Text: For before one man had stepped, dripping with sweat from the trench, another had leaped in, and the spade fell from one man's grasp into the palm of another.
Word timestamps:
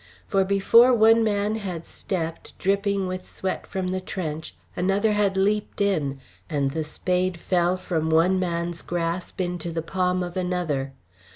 For 0.25 0.43
before 0.43 0.93
one 0.95 1.23
man 1.23 1.57
had 1.57 1.85
stepped, 1.85 2.57
dripping 2.57 3.05
with 3.05 3.23
sweat 3.23 3.67
from 3.67 3.89
the 3.89 4.01
trench, 4.01 4.55
another 4.75 5.11
had 5.13 5.37
leaped 5.37 5.79
in, 5.79 6.19
and 6.49 6.71
the 6.71 6.83
spade 6.83 7.37
fell 7.37 7.77
from 7.77 8.09
one 8.09 8.39
man's 8.39 8.81
grasp 8.81 9.39
into 9.39 9.71
the 9.71 9.83
palm 9.83 10.23
of 10.23 10.35
another. 10.35 10.93